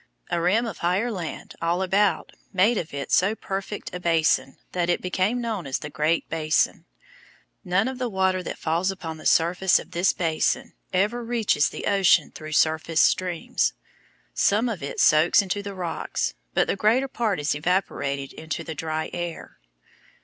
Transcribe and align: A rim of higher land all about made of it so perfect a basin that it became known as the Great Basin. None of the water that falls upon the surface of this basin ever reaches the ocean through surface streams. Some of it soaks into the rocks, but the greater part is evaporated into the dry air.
A 0.31 0.41
rim 0.41 0.65
of 0.65 0.79
higher 0.79 1.11
land 1.11 1.53
all 1.61 1.83
about 1.83 2.31
made 2.51 2.79
of 2.79 2.91
it 2.91 3.11
so 3.11 3.35
perfect 3.35 3.93
a 3.93 3.99
basin 3.99 4.57
that 4.71 4.89
it 4.89 4.99
became 4.99 5.39
known 5.39 5.67
as 5.67 5.77
the 5.77 5.91
Great 5.91 6.27
Basin. 6.27 6.85
None 7.63 7.87
of 7.87 7.99
the 7.99 8.09
water 8.09 8.41
that 8.41 8.57
falls 8.57 8.89
upon 8.89 9.17
the 9.17 9.27
surface 9.27 9.77
of 9.77 9.91
this 9.91 10.11
basin 10.11 10.73
ever 10.91 11.23
reaches 11.23 11.69
the 11.69 11.85
ocean 11.85 12.31
through 12.31 12.53
surface 12.53 12.99
streams. 13.01 13.73
Some 14.33 14.69
of 14.69 14.81
it 14.81 14.99
soaks 14.99 15.39
into 15.39 15.61
the 15.61 15.75
rocks, 15.75 16.33
but 16.55 16.65
the 16.65 16.75
greater 16.75 17.07
part 17.07 17.39
is 17.39 17.53
evaporated 17.53 18.33
into 18.33 18.63
the 18.63 18.73
dry 18.73 19.11
air. 19.13 19.59